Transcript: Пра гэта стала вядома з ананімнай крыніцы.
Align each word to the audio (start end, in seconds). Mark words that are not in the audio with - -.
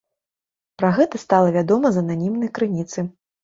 Пра 0.83 0.89
гэта 1.01 1.21
стала 1.25 1.53
вядома 1.59 1.87
з 1.97 2.05
ананімнай 2.05 2.55
крыніцы. 2.59 2.99